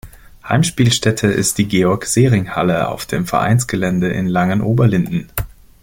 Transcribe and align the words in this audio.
Heimspielstätte 0.49 1.27
ist 1.27 1.59
die 1.59 1.67
"Georg-Sehring-Halle" 1.67 2.87
auf 2.87 3.05
dem 3.05 3.27
Vereinsgelände 3.27 4.07
in 4.09 4.25
Langen-Oberlinden. 4.25 5.29